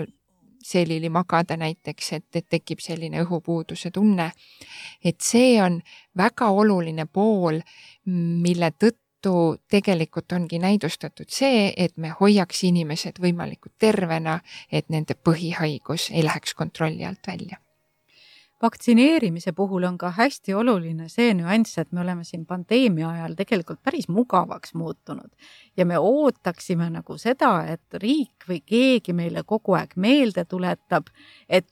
[0.65, 4.31] selili magada näiteks, et, et tekib selline õhupuuduse tunne.
[5.05, 5.81] et see on
[6.17, 7.61] väga oluline pool,
[8.07, 14.41] mille tõttu tegelikult ongi näidustatud see, et me hoiaks inimesed võimalikult tervena,
[14.73, 17.59] et nende põhihaigus ei läheks kontrolli alt välja
[18.63, 23.81] vaktsineerimise puhul on ka hästi oluline see nüanss, et me oleme siin pandeemia ajal tegelikult
[23.83, 25.31] päris mugavaks muutunud.
[25.77, 31.13] Ja me ootaksime nagu seda, et riik või keegi meile kogu aeg meelde tuletab,
[31.49, 31.71] et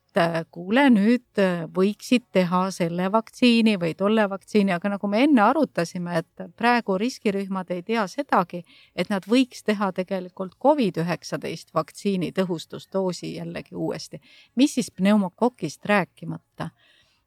[0.50, 6.22] kuule, nüüd äh, võiksid teha selle vaktsiini või tolle vaktsiini, aga nagu me enne arutasime,
[6.22, 8.62] et praegu riskirühmad ei tea sedagi,
[8.96, 14.20] et nad võiks teha tegelikult Covid-19 vaktsiini tõhustusdoosi jällegi uuesti.
[14.55, 16.70] mis siis pneumokokist rääkimata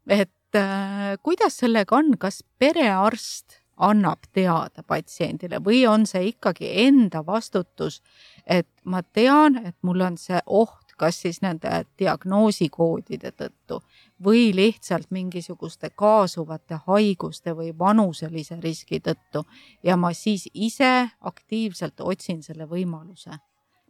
[0.08, 7.22] et äh, kuidas sellega on, kas perearst annab teada patsiendile või on see ikkagi enda
[7.26, 8.00] vastutus,
[8.44, 13.80] et ma tean, et mul on see oht, kas siis nende diagnoosikoodide tõttu
[14.24, 19.44] või lihtsalt mingisuguste kaasuvate haiguste või vanuselise riski tõttu
[19.82, 23.38] ja ma siis ise aktiivselt otsin selle võimaluse.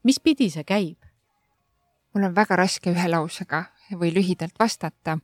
[0.02, 0.98] mis pidi see käib?
[2.14, 5.18] mul on väga raske ühe lausega või lühidalt vastata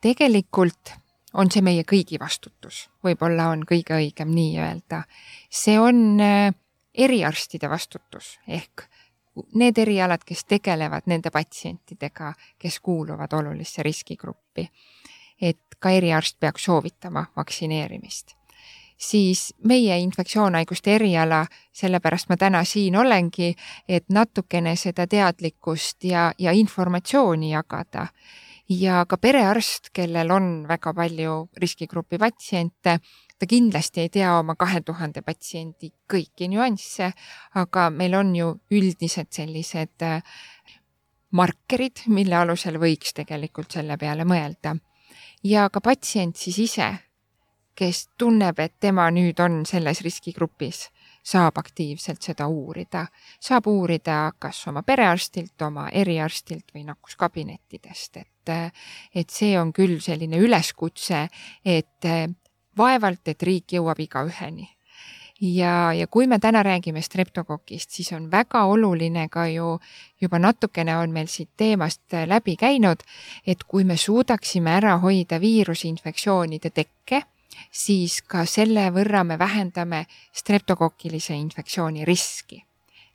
[0.00, 0.96] tegelikult
[1.34, 5.04] on see meie kõigi vastutus, võib-olla on kõige õigem nii öelda.
[5.50, 6.54] see on äh,
[6.94, 8.88] eriarstide vastutus ehk
[9.54, 14.68] need erialad, kes tegelevad nende patsientidega, kes kuuluvad olulisse riskigruppi.
[15.40, 18.34] et ka eriarst peaks soovitama vaktsineerimist.
[18.96, 23.54] siis meie infektsioonhaiguste eriala, sellepärast ma täna siin olengi,
[23.88, 28.06] et natukene seda teadlikkust ja, ja informatsiooni jagada
[28.70, 32.98] ja ka perearst, kellel on väga palju riskigrupi patsiente,
[33.40, 37.10] ta kindlasti ei tea oma kahe tuhande patsiendi kõiki nüansse,
[37.56, 40.20] aga meil on ju üldised sellised äh,
[41.32, 44.76] markerid, mille alusel võiks tegelikult selle peale mõelda.
[45.44, 46.90] ja ka patsient siis ise,
[47.74, 50.90] kes tunneb, et tema nüüd on selles riskigrupis
[51.22, 53.06] saab aktiivselt seda uurida.
[53.40, 58.52] saab uurida kas oma perearstilt, oma eriarstilt või nakkuskabinettidest, et,
[59.14, 61.28] et see on küll selline üleskutse,
[61.64, 62.08] et
[62.78, 64.68] vaevalt, et riik jõuab igaüheni
[65.40, 69.78] ja, ja kui me täna räägime streptokokist, siis on väga oluline ka ju,
[70.20, 73.02] juba natukene on meil siit teemast läbi käinud,
[73.46, 77.22] et kui me suudaksime ära hoida viirusinfektsioonide tekke
[77.70, 82.62] siis ka selle võrra me vähendame streptokokilise infektsiooni riski.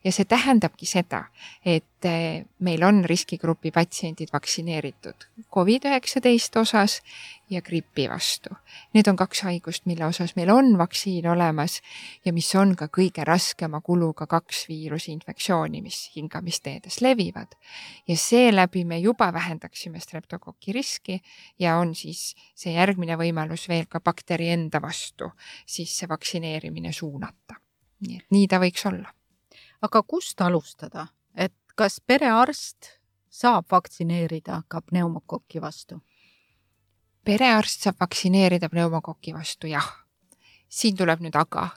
[0.06, 1.24] Ja see tähendabki seda,
[1.66, 7.00] et eh, meil on riskigrupi patsiendid vaktsineeritud Covid-19 osas
[7.50, 8.54] ja gripi vastu.
[8.94, 11.80] Need on kaks haigust, mille osas meil on vaktsiin olemas
[12.26, 17.58] ja mis on ka kõige raskema kuluga kaks viirusinfektsiooni, mis hingamisteedes levivad.
[18.08, 21.22] ja seeläbi me juba vähendaksime streptokoki riski
[21.60, 25.32] ja on siis see järgmine võimalus veel ka bakteri enda vastu
[25.66, 27.56] siis see vaktsineerimine suunata.
[28.06, 29.16] nii et nii ta võiks olla
[29.82, 36.02] aga kust alustada, et kas perearst saab vaktsineerida ka pneumokoki vastu?
[37.26, 39.88] perearst saab vaktsineerida pneumokoki vastu, jah.
[40.70, 41.70] siin tuleb nüüd aga.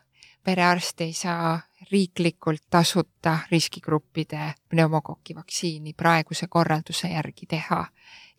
[0.44, 1.58] perearst ei saa
[1.90, 7.84] riiklikult tasuta riskigruppide pneumokoki vaktsiini praeguse korralduse järgi teha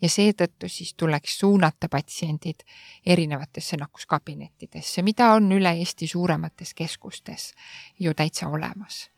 [0.01, 2.63] ja seetõttu siis tuleks suunata patsiendid
[3.05, 7.53] erinevatesse nakkuskabinettidesse, mida on üle Eesti suuremates keskustes
[7.99, 9.09] ju täitsa olemas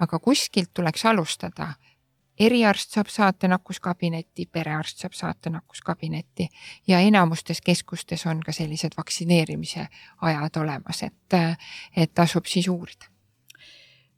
[0.00, 1.74] aga kuskilt tuleks alustada.
[2.40, 6.46] eriarst saab saata nakkuskabinetti, perearst saab saata nakkuskabinetti
[6.88, 9.86] ja enamustes keskustes on ka sellised vaktsineerimise
[10.22, 11.36] ajad olemas, et,
[11.96, 13.06] et tasub siis uurida.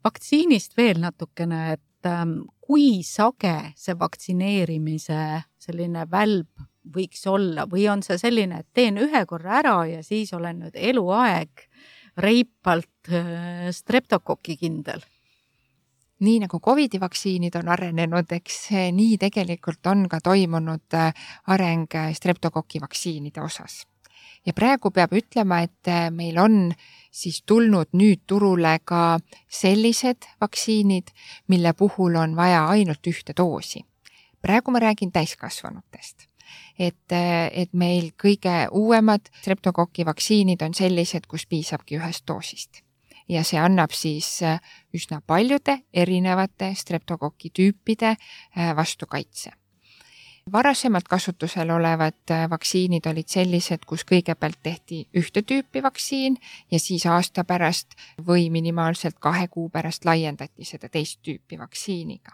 [0.05, 8.03] vaktsiinist veel natukene, et ähm, kui sage see vaktsineerimise selline välb võiks olla või on
[8.03, 11.66] see selline, et teen ühe korra ära ja siis olen nüüd eluaeg
[12.23, 15.03] reipalt äh, streptokoki kindel?
[16.23, 21.15] Nii nagu Covidi vaktsiinid on arenenud, eks nii tegelikult on ka toimunud äh,
[21.51, 23.87] areng äh, streptokoki vaktsiinide osas.
[24.47, 26.73] ja praegu peab ütlema, et äh, meil on
[27.11, 31.11] siis tulnud nüüd turule ka sellised vaktsiinid,
[31.49, 33.85] mille puhul on vaja ainult ühte doosi.
[34.43, 36.29] praegu ma räägin täiskasvanutest
[36.79, 37.13] et,
[37.53, 42.82] et meil kõige uuemad streptokoki vaktsiinid on sellised, kus piisabki ühest doosist
[43.29, 44.61] ja see annab siis äh,
[44.95, 49.53] üsna paljude erinevate streptokoki tüüpide äh, vastu kaitse
[50.53, 56.37] varasemalt kasutusel olevad äh, vaktsiinid olid sellised, kus kõigepealt tehti ühte tüüpi vaktsiin
[56.71, 57.95] ja siis aasta pärast
[58.27, 62.33] või minimaalselt kahe kuu pärast laiendati seda teist tüüpi vaktsiiniga.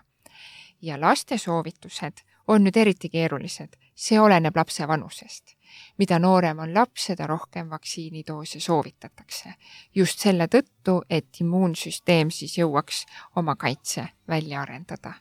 [0.83, 5.58] ja laste soovitused on nüüd eriti keerulised, see oleneb lapse vanusest
[5.99, 9.55] mida noorem on laps, seda rohkem vaktsiinidoose soovitatakse.
[9.95, 13.05] just selle tõttu, et immuunsüsteem siis jõuaks
[13.37, 15.15] oma kaitse välja arendada.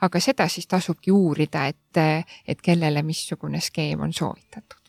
[0.00, 4.84] aga seda siis tasubki uurida, et, et kellele missugune skeem on soovitatud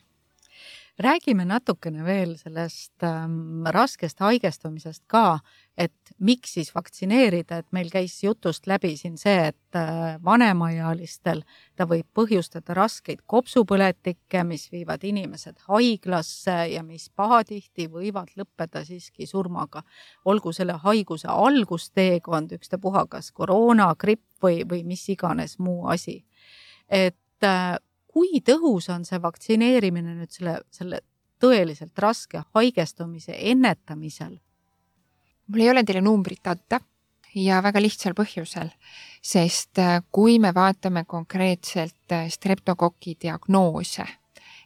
[1.00, 5.40] räägime natukene veel sellest ähm, raskest haigestumisest ka,
[5.78, 11.42] et miks siis vaktsineerida, et meil käis jutust läbi siin see, et äh, vanemaealistel
[11.76, 19.28] ta võib põhjustada raskeid kopsupõletikke, mis viivad inimesed haiglasse ja mis pahatihti võivad lõppeda siiski
[19.28, 19.84] surmaga.
[20.26, 26.26] olgu selle haiguse algusteekond ükstapuha, kas koroona, gripp või, või mis iganes muu asi.
[26.90, 27.76] et äh,
[28.08, 31.02] kui tõhus on see vaktsineerimine nüüd selle, selle
[31.44, 34.38] tõeliselt raske haigestumise ennetamisel?
[35.48, 36.80] Mul ei ole teile numbrit anda
[37.36, 38.72] ja väga lihtsal põhjusel,
[39.24, 44.06] sest äh, kui me vaatame konkreetselt äh, streptokoki diagnoose,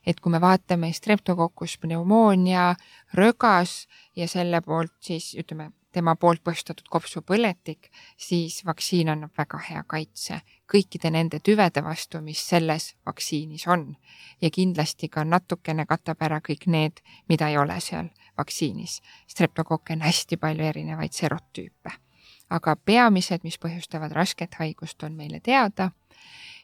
[0.05, 2.75] et kui me vaatame streptokokus pneumoonia,
[3.13, 9.83] rögas ja selle poolt siis ütleme, tema poolt põhjustatud kopsupõletik, siis vaktsiin annab väga hea
[9.87, 13.95] kaitse kõikide nende tüvede vastu, mis selles vaktsiinis on.
[14.41, 19.01] ja kindlasti ka natukene katab ära kõik need, mida ei ole seal vaktsiinis.
[19.27, 21.91] streptokokke on hästi palju erinevaid serotüüpe.
[22.49, 25.91] aga peamised, mis põhjustavad rasket haigust, on meile teada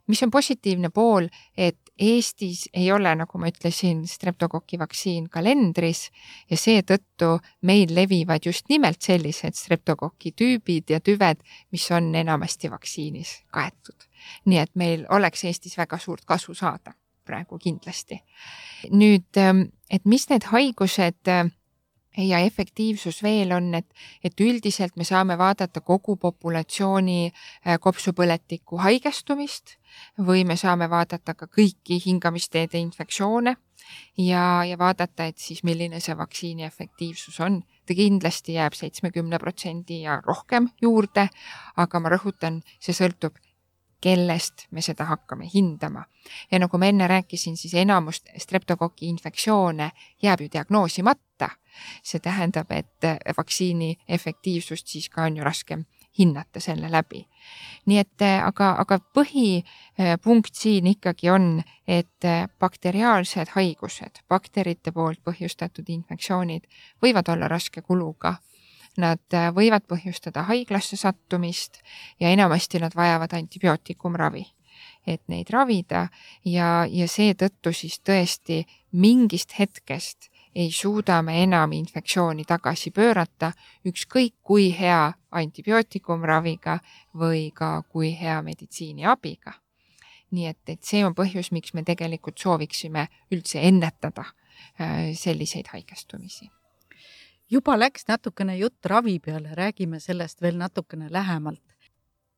[0.08, 6.10] mis on positiivne pool, et Eestis ei ole, nagu ma ütlesin, streptokoki vaktsiin kalendris
[6.52, 11.40] ja seetõttu meil levivad just nimelt sellised streptokoki tüübid ja tüved,
[11.72, 13.96] mis on enamasti vaktsiinis kaetud.
[14.46, 16.94] nii et meil oleks Eestis väga suurt kasu saada
[17.26, 18.20] praegu kindlasti.
[18.92, 19.40] nüüd,
[19.90, 21.32] et mis need haigused
[22.18, 23.88] ja efektiivsus veel on, et,
[24.24, 29.78] et üldiselt me saame vaadata kogu populatsiooni äh, kopsupõletiku haigestumist
[30.18, 33.56] või me saame vaadata ka kõiki hingamisteede infektsioone
[34.18, 37.64] ja, ja vaadata, et siis milline see vaktsiini efektiivsus on.
[37.86, 41.28] ta kindlasti jääb seitsmekümne protsendi ja rohkem juurde,
[41.78, 43.38] aga ma rõhutan, see sõltub
[44.02, 46.06] kellest me seda hakkame hindama.
[46.52, 49.92] ja nagu ma enne rääkisin, siis enamus streptokoki infektsioone
[50.24, 51.25] jääb ju diagnoosimata.
[52.04, 55.86] See tähendab, et vaktsiini efektiivsust siis ka on ju raskem
[56.20, 57.28] hinnata selle läbi.
[57.86, 62.28] nii et aga, aga põhipunkt siin ikkagi on, et
[62.60, 66.68] bakteriaalsed haigused, bakterite poolt põhjustatud infektsioonid
[67.04, 68.38] võivad olla raske kuluga.
[68.98, 71.82] Nad võivad põhjustada haiglasse sattumist
[72.20, 74.46] ja enamasti nad vajavad antibiootikumravi,
[75.08, 76.08] et neid ravida.
[76.46, 78.64] Ja, ja seetõttu siis tõesti
[78.96, 83.52] mingist hetkest ei suuda me enam infektsiooni tagasi pöörata,
[83.86, 86.80] ükskõik kui hea antibiootikumraviga
[87.20, 89.54] või ka kui hea meditsiiniabiga.
[90.32, 96.50] nii et, et see on põhjus, miks me tegelikult sooviksime üldse ennetada äh, selliseid haigestumisi
[97.52, 101.62] juba läks natukene jutt ravi peale, räägime sellest veel natukene lähemalt.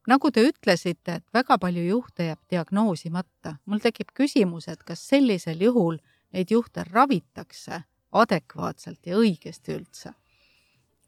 [0.07, 3.55] nagu te ütlesite, et väga palju juhte jääb diagnoosimata.
[3.65, 5.97] mul tekib küsimus, et kas sellisel juhul
[6.34, 10.14] neid juhte ravitakse adekvaatselt ja õigesti üldse?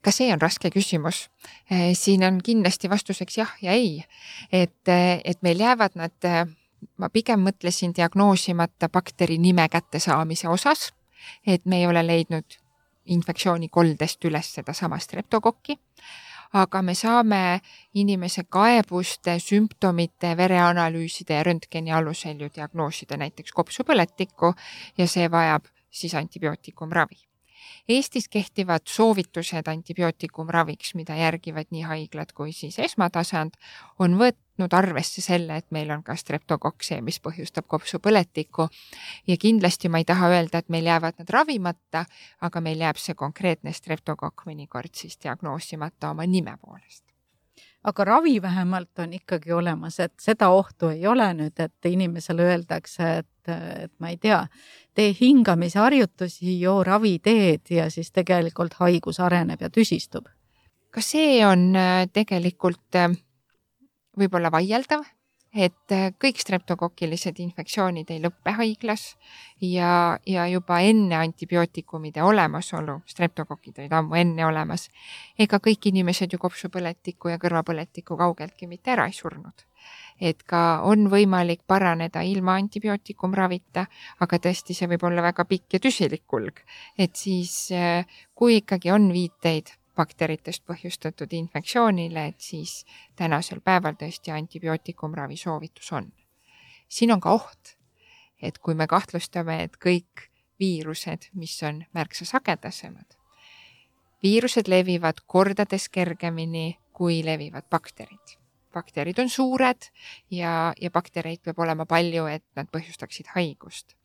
[0.00, 1.28] ka see on raske küsimus.
[1.70, 4.04] Eh, siin on kindlasti vastuseks jah ja ei.
[4.52, 6.46] et, eh, et meil jäävad nad, eh,
[6.96, 10.92] ma pigem mõtlesin diagnoosimata bakteri nime kättesaamise osas,
[11.46, 12.56] et me ei ole leidnud
[13.06, 15.78] infektsioonikoldest üles sedasama streptokokki.
[16.52, 17.60] aga me saame
[17.94, 24.54] inimese kaebuste, sümptomite, vereanalüüside ja röntgeni alusel ju diagnoosida näiteks kopsupõletikku
[24.98, 27.30] ja see vajab siis antibiootikumravi
[27.88, 33.58] Eestis kehtivad soovitused antibiootikumraviks, mida järgivad nii haiglad kui siis esmatasand,
[33.98, 38.68] on võtnud arvesse selle, et meil on ka streptokokk see, mis põhjustab kopsupõletikku.
[39.26, 42.04] ja kindlasti ma ei taha öelda, et meil jäävad nad ravimata,
[42.40, 47.09] aga meil jääb see konkreetne streptokokk mõnikord siis diagnoosimata oma nime poolest
[47.84, 53.12] aga ravi vähemalt on ikkagi olemas, et seda ohtu ei ole nüüd, et inimesele öeldakse,
[53.22, 53.52] et,
[53.84, 54.42] et ma ei tea,
[54.94, 60.28] tee hingamisharjutusi, joo raviteed ja siis tegelikult haigus areneb ja tüsistub.
[60.90, 63.14] ka see on äh, tegelikult äh,
[64.18, 65.04] võib-olla vaieldav
[65.54, 69.16] et äh, kõik streptokokilised infektsioonid ei lõppe haiglas
[69.60, 74.86] ja, ja juba enne antibiootikumide olemasolu, streptokokid olid ammu enne olemas,
[75.38, 79.66] ega kõik inimesed ju kopsupõletiku ja kõrvapõletiku kaugeltki mitte ära ei surnud.
[80.20, 83.86] et ka on võimalik paraneda ilma antibiootikumravita,
[84.20, 86.62] aga tõesti, see võib olla väga pikk ja tüsilik kulg.
[86.98, 92.84] et siis, äh, kui ikkagi on viiteid bakteritest põhjustatud infektsioonile, et siis
[93.18, 96.10] tänasel päeval tõesti antibiootikumravi soovitus on.
[96.88, 97.76] siin on ka oht,
[98.42, 100.26] et kui me kahtlustame, et kõik
[100.60, 103.16] viirused, mis on märksa sagedasemad,
[104.22, 108.36] viirused levivad kordades kergemini, kui levivad bakterid.
[108.72, 109.90] bakterid on suured
[110.30, 113.99] ja, ja baktereid peab olema palju, et nad põhjustaksid haigust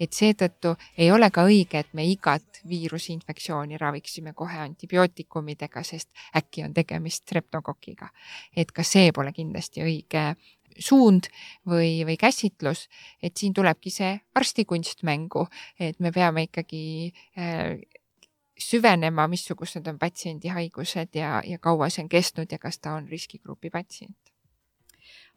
[0.00, 6.64] et seetõttu ei ole ka õige, et me igat viirusinfektsiooni raviksime kohe antibiootikumidega, sest äkki
[6.64, 8.08] on tegemist streptokokiga.
[8.56, 10.34] et ka see pole kindlasti õige
[10.78, 11.28] suund
[11.66, 12.86] või, või käsitlus,
[13.22, 15.46] et siin tulebki see arstikunst mängu,
[15.80, 17.78] et me peame ikkagi äh,
[18.58, 23.08] süvenema, missugused on patsiendi haigused ja, ja kaua see on kestnud ja kas ta on
[23.08, 24.16] riskigrupi patsient.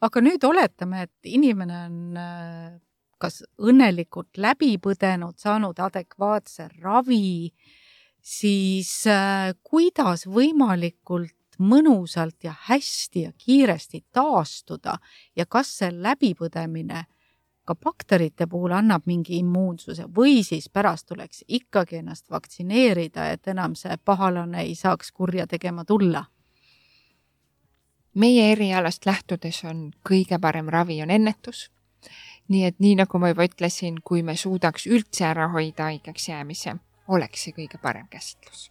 [0.02, 2.78] aga nüüd oletame, et inimene on äh,
[3.20, 7.52] kas õnnelikult läbi põdenud, saanud adekvaatse ravi,
[8.22, 14.98] siis äh, kuidas võimalikult mõnusalt ja hästi ja kiiresti taastuda
[15.36, 17.04] ja kas see läbipõdemine
[17.68, 23.76] ka bakterite puhul annab mingi immuunsuse või siis pärast tuleks ikkagi ennast vaktsineerida, et enam
[23.76, 26.26] see pahalane ei saaks kurja tegema tulla?
[28.20, 31.70] meie erialast lähtudes on kõige parem ravi on ennetus
[32.50, 36.76] nii et nii nagu ma juba ütlesin, kui me suudaks üldse ära hoida haigeks jäämise,
[37.08, 38.70] oleks see kõige parem käsitlus.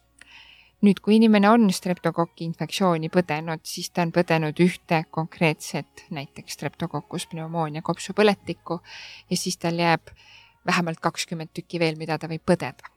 [0.79, 7.27] nüüd, kui inimene on streptokokki infektsiooni põdenud, siis ta on põdenud ühte konkreetset, näiteks streptokokkus
[7.31, 8.79] pneumoonia kopsupõletikku
[9.29, 10.13] ja siis tal jääb
[10.65, 12.95] vähemalt kakskümmend tükki veel, mida ta võib põdeda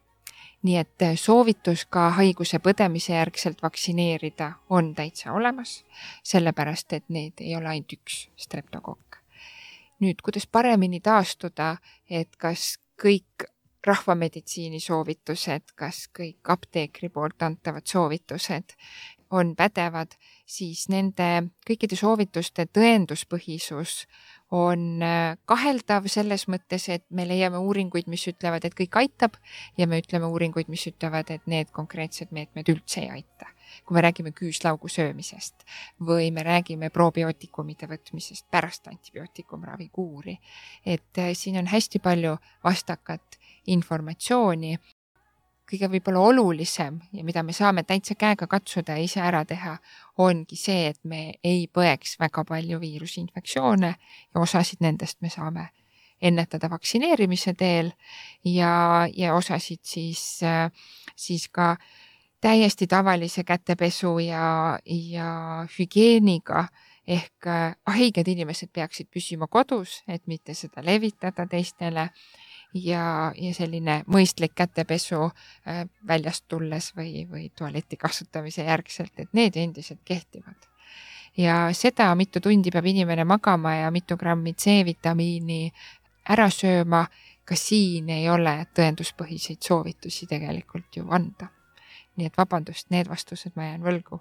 [0.63, 5.81] nii et soovitus ka haiguse põdemise järgselt vaktsineerida on täitsa olemas,
[6.23, 9.22] sellepärast et need ei ole ainult üks streptokokk
[10.03, 11.77] nüüd, kuidas paremini taastuda,
[12.11, 13.47] et kas kõik
[13.87, 18.77] rahvameditsiini soovitused, kas kõik apteekri poolt antavad soovitused
[19.33, 20.13] on pädevad,
[20.47, 24.05] siis nende kõikide soovituste tõenduspõhisus
[24.53, 29.39] on äh, kaheldav selles mõttes, et me leiame uuringuid, mis ütlevad, et kõik aitab
[29.81, 33.49] ja me ütleme uuringuid, mis ütlevad, et need konkreetsed meetmed üldse ei aita
[33.87, 35.65] kui me räägime küüslaugu söömisest
[36.09, 40.39] või me räägime probiootikumide võtmisest pärast antibiootikumravi kuuri.
[40.87, 44.79] et äh, siin on hästi palju vastakat informatsiooni.
[45.73, 49.79] Kõige võib-olla olulisem ja mida me saame täitsa käega katsuda ja ise ära teha,
[50.21, 55.71] ongi see, et me ei põeks väga palju viirusinfektsioone ja osasid nendest me saame
[56.23, 57.91] ennetada vaktsineerimise teel
[58.45, 60.41] ja, ja osasid siis,
[61.17, 61.77] siis ka
[62.43, 66.67] täiesti tavalise kätepesu ja, ja hügieeniga.
[67.03, 72.05] Ehk äh, haiged inimesed peaksid püsima kodus, et mitte seda levitada teistele
[72.75, 79.57] ja, ja selline mõistlik kätepesu äh, väljast tulles või, või tualeti kasutamise järgselt, et need
[79.57, 80.69] endiselt kehtivad.
[81.37, 85.73] ja seda, mitu tundi peab inimene magama ja mitu grammi C-vitamiini
[86.29, 87.07] ära sööma,
[87.45, 91.49] ka siin ei ole tõenduspõhiseid soovitusi tegelikult ju anda.
[92.17, 94.21] nii et vabandust, need vastused ma jään võlgu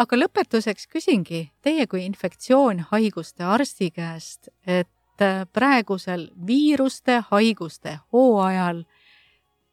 [0.00, 4.88] aga lõpetuseks küsingi teie kui infektsioonhaiguste arsti käest, et
[5.22, 8.84] äh, praegusel viiruste, haiguste hooajal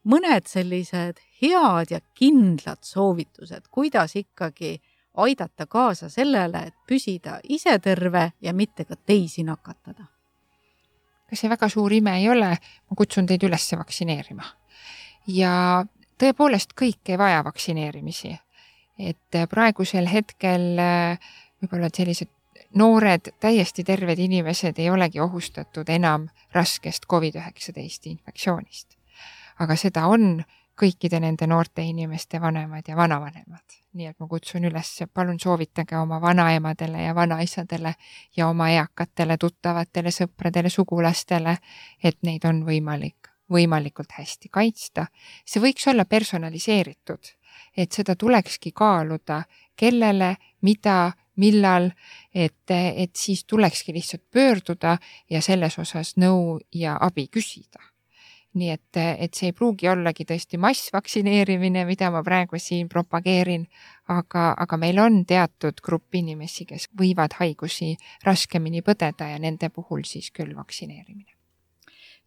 [0.07, 4.77] mõned sellised head ja kindlad soovitused, kuidas ikkagi
[5.17, 10.07] aidata kaasa sellele, et püsida ise terve ja mitte ka teisi nakatada?
[11.27, 14.43] kas see väga suur ime ei ole, ma kutsun teid üles vaktsineerima.
[15.27, 15.85] ja
[16.17, 18.37] tõepoolest kõik ei vaja vaktsineerimisi
[18.99, 21.29] et äh, praegusel hetkel äh,
[21.61, 22.29] võib-olla sellised
[22.77, 28.97] noored, täiesti terved inimesed ei olegi ohustatud enam raskest Covid-19 infektsioonist.
[29.59, 30.43] aga seda on
[30.77, 33.77] kõikide nende noorte inimeste vanemad ja vanavanemad.
[33.93, 37.95] nii et ma kutsun üles, palun soovitage oma vanaemadele ja vanaisadele
[38.37, 41.57] ja oma eakatele tuttavatele, sõpradele, sugulastele,
[42.03, 45.07] et neid on võimalik võimalikult hästi kaitsta.
[45.45, 47.37] see võiks olla personaliseeritud
[47.77, 49.43] et seda tulekski kaaluda,
[49.77, 51.91] kellele, mida, millal,
[52.33, 54.97] et, et siis tulekski lihtsalt pöörduda
[55.29, 57.83] ja selles osas nõu ja abi küsida.
[58.57, 63.67] nii et, et see ei pruugi ollagi tõesti massvaktsineerimine, mida ma praegu siin propageerin,
[64.09, 67.93] aga, aga meil on teatud grupp inimesi, kes võivad haigusi
[68.25, 71.36] raskemini põdeda ja nende puhul siis küll vaktsineerimine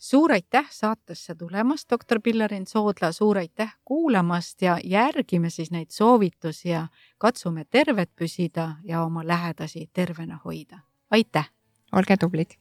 [0.00, 6.68] suur aitäh saatesse tulemast, doktor Pillerin Soodla, suur aitäh kuulamast ja järgime siis neid soovitusi
[6.68, 6.86] ja
[7.18, 10.78] katsume terved püsida ja oma lähedasi tervena hoida.
[11.10, 11.50] aitäh!
[11.92, 12.56] olge tublid!